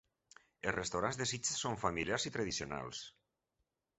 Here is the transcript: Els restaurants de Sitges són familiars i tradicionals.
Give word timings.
Els 0.69 0.73
restaurants 0.75 1.19
de 1.19 1.27
Sitges 1.33 1.59
són 1.65 1.77
familiars 1.83 2.27
i 2.29 2.33
tradicionals. 2.37 3.03